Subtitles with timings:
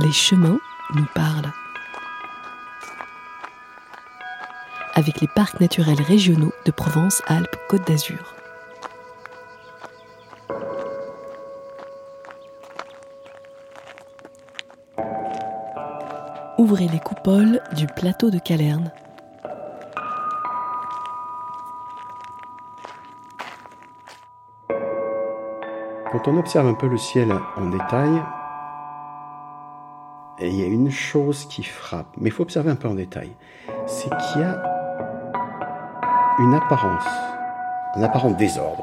[0.00, 0.58] les chemins
[0.94, 1.52] nous parlent.
[4.94, 8.34] Avec les parcs naturels régionaux de Provence-Alpes-Côte d'Azur.
[16.58, 18.92] Ouvrez les coupoles du plateau de Calerne.
[26.12, 28.20] Quand on observe un peu le ciel en détail,
[30.48, 33.30] il y a une chose qui frappe, mais il faut observer un peu en détail,
[33.86, 34.62] c'est qu'il y a
[36.38, 37.06] une apparence,
[37.94, 38.82] un apparent désordre.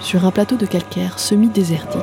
[0.00, 2.02] Sur un plateau de calcaire semi-désertique,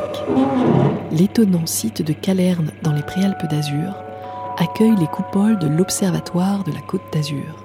[1.11, 4.08] l'étonnant site de Calerne dans les Préalpes d'Azur
[4.59, 7.63] accueille les coupoles de l'Observatoire de la Côte d'Azur.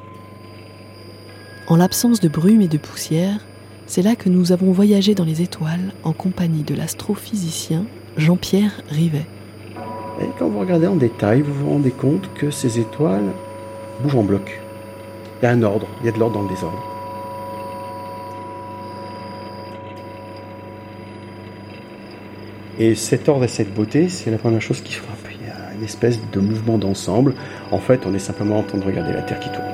[1.67, 3.45] En l'absence de brume et de poussière,
[3.86, 7.84] c'est là que nous avons voyagé dans les étoiles en compagnie de l'astrophysicien
[8.17, 9.27] Jean-Pierre Rivet.
[10.20, 13.33] Et quand vous regardez en détail, vous vous rendez compte que ces étoiles
[14.01, 14.61] bougent en bloc.
[15.42, 16.83] Il y a un ordre, il y a de l'ordre dans le désordre.
[22.79, 25.23] Et cet ordre et cette beauté, c'est la première chose qui frappe.
[25.77, 27.34] Une espèce de mouvement d'ensemble.
[27.70, 29.73] En fait, on est simplement en train de regarder la Terre qui tourne.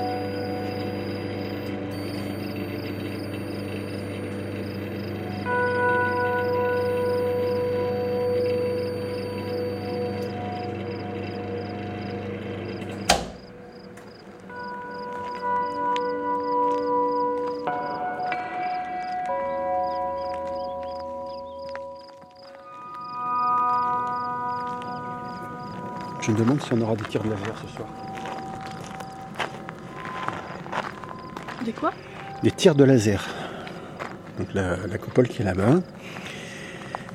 [26.31, 27.89] Je me demande si on aura des tirs de laser ce soir.
[31.65, 31.91] Des quoi?
[32.45, 33.27] Des tirs de laser.
[34.39, 35.81] Donc la, la coupole qui est là-bas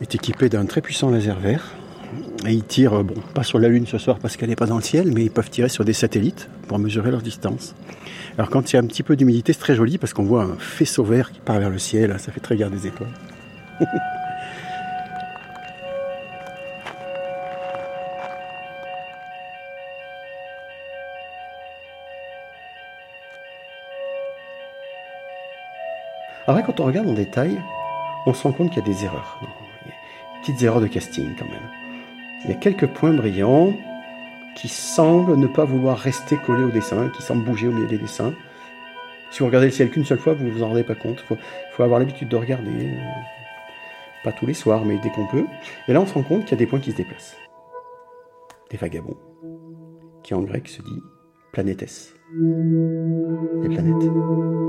[0.02, 1.72] est équipée d'un très puissant laser vert.
[2.46, 4.75] Et ils tirent, bon, pas sur la Lune ce soir parce qu'elle n'est pas dans
[4.75, 7.74] le ciel, mais ils peuvent tirer sur des satellites pour mesurer leur distance.
[8.38, 10.44] Alors quand il y a un petit peu d'humidité, c'est très joli parce qu'on voit
[10.44, 13.14] un faisceau vert qui part vers le ciel, ça fait très guerre des étoiles.
[26.47, 27.59] Après, quand on regarde en détail,
[28.25, 29.39] on se rend compte qu'il y a des erreurs.
[30.41, 31.69] Petites erreurs de casting quand même.
[32.44, 33.73] Il y a quelques points brillants
[34.56, 37.97] qui semblent ne pas vouloir rester collés au dessin, qui semblent bouger au milieu des
[37.97, 38.33] dessins.
[39.31, 41.19] Si vous regardez le ciel qu'une seule fois, vous vous en rendez pas compte.
[41.23, 41.38] Il faut,
[41.72, 42.69] faut, avoir l'habitude de regarder.
[42.69, 43.01] euh,
[44.23, 45.45] Pas tous les soirs, mais dès qu'on peut.
[45.88, 47.35] Et là, on se rend compte qu'il y a des points qui se déplacent.
[48.69, 49.17] Des vagabonds,
[50.23, 51.01] qui en grec se dit
[51.51, 52.13] planétès.
[53.62, 54.65] Des planètes.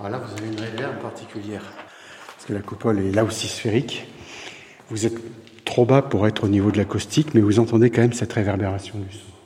[0.00, 1.62] Alors là, vous avez une réverbe particulière.
[2.34, 4.06] Parce que la coupole est là aussi sphérique.
[4.88, 5.18] Vous êtes
[5.66, 8.98] trop bas pour être au niveau de l'acoustique, mais vous entendez quand même cette réverbération
[8.98, 9.39] du son.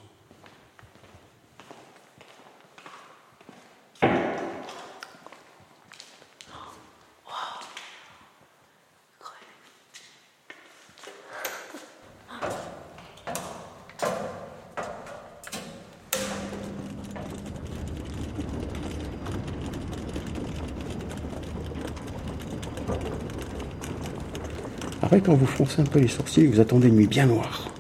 [25.23, 27.71] Quand vous froncez un peu les sourcils, vous attendez une nuit bien noire.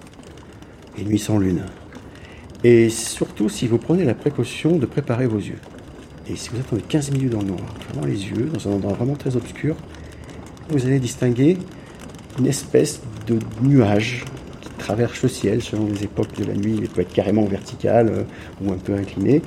[0.96, 1.64] Une nuit sans lune.
[2.62, 5.58] Et surtout, si vous prenez la précaution de préparer vos yeux.
[6.30, 8.92] Et si vous attendez 15 minutes dans le noir, fermant les yeux, dans un endroit
[8.92, 9.74] vraiment très obscur,
[10.68, 11.58] vous allez distinguer
[12.38, 14.24] une espèce de nuage
[14.60, 16.76] qui traverse le ciel selon les époques de la nuit.
[16.78, 18.22] Il peut être carrément vertical euh,
[18.62, 19.42] ou un peu incliné.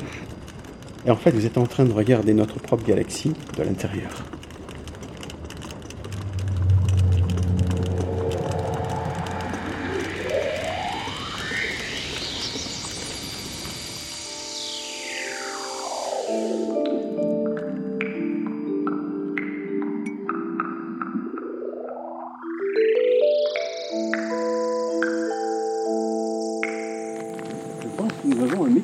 [1.05, 4.25] Et en fait, vous êtes en train de regarder notre propre galaxie de l'intérieur.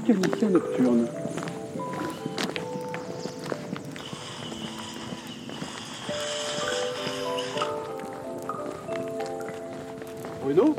[0.03, 1.07] permission nocturne.
[10.43, 10.75] Bruno?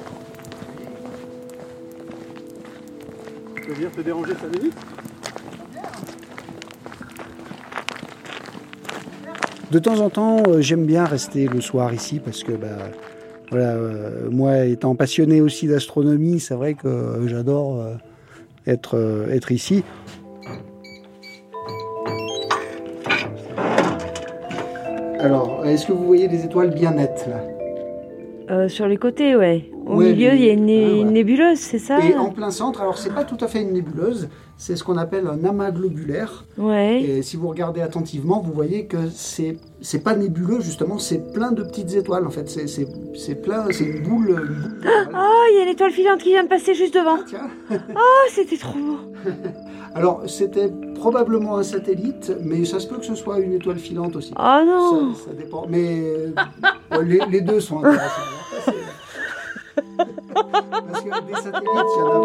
[3.56, 4.75] Je veux venir te déranger 5 minutes?
[9.70, 12.91] De temps en temps, euh, j'aime bien rester le soir ici parce que bah,
[13.50, 17.85] voilà, euh, moi étant passionné aussi d'astronomie, c'est vrai que euh, j'adore
[18.67, 19.85] être, euh, être ici.
[25.21, 27.41] Alors, est-ce que vous voyez des étoiles bien nettes là?
[28.51, 29.71] Euh, sur les côtés, ouais.
[29.87, 31.11] Au Ouais, milieu, il y a une, Ah, voilà.
[31.11, 34.29] nébuleuse, c'est ça Et en plein centre, alors c'est pas tout à fait une nébuleuse,
[34.57, 36.45] c'est ce qu'on appelle un amas globulaire.
[36.57, 37.03] Ouais.
[37.03, 41.53] Et si vous regardez attentivement, vous voyez que c'est c'est pas nébuleux justement, c'est plein
[41.53, 42.49] de petites étoiles en fait.
[42.49, 44.31] C'est c'est c'est plein, c'est une boule.
[44.31, 44.81] une boule.
[45.15, 47.19] Oh, il y a une étoile filante qui vient de passer juste devant.
[47.27, 47.49] Tiens.
[47.95, 48.99] Oh, c'était trop beau.
[49.95, 54.17] Alors c'était probablement un satellite, mais ça se peut que ce soit une étoile filante
[54.17, 54.33] aussi.
[54.39, 55.15] Oh non.
[55.15, 55.67] Ça, ça dépend.
[55.69, 58.23] Mais euh, les, les deux sont intéressants.
[60.37, 62.25] Euh.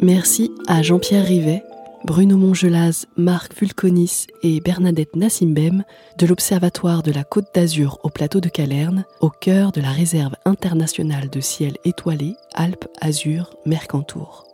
[0.00, 1.62] Merci à Jean-Pierre Rivet,
[2.04, 5.84] Bruno Mongelaz, Marc Fulconis et Bernadette Nassimbem
[6.18, 10.34] de l'Observatoire de la Côte d'Azur au plateau de Calerne, au cœur de la réserve
[10.44, 14.48] internationale de ciel étoilé Alpes-Azur-Mercantour.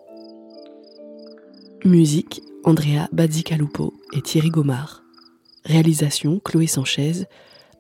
[1.84, 5.02] Musique Andrea Bazzicalupo et Thierry Gomard.
[5.64, 7.24] Réalisation Chloé Sanchez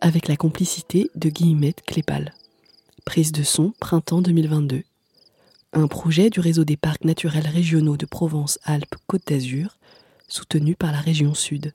[0.00, 2.32] avec la complicité de Guillemette Clépal.
[3.04, 4.82] Prise de son printemps 2022
[5.72, 9.76] un projet du réseau des parcs naturels régionaux de Provence-Alpes-Côte d'Azur,
[10.26, 11.72] soutenu par la région Sud.